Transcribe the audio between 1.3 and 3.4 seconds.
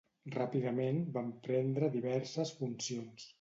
prendre diverses funcions.